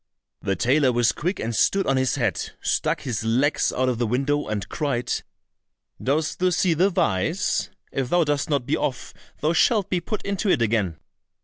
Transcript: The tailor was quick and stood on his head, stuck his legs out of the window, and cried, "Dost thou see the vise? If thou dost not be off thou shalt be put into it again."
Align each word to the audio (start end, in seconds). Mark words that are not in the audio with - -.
The 0.41 0.55
tailor 0.55 0.91
was 0.91 1.11
quick 1.11 1.39
and 1.39 1.55
stood 1.55 1.85
on 1.85 1.95
his 1.95 2.15
head, 2.15 2.53
stuck 2.59 3.01
his 3.01 3.23
legs 3.23 3.71
out 3.71 3.87
of 3.87 3.99
the 3.99 4.07
window, 4.07 4.47
and 4.47 4.67
cried, 4.67 5.13
"Dost 6.01 6.39
thou 6.39 6.49
see 6.49 6.73
the 6.73 6.89
vise? 6.89 7.69
If 7.91 8.09
thou 8.09 8.23
dost 8.23 8.49
not 8.49 8.65
be 8.65 8.75
off 8.75 9.13
thou 9.41 9.53
shalt 9.53 9.91
be 9.91 10.01
put 10.01 10.23
into 10.23 10.49
it 10.49 10.59
again." 10.63 10.97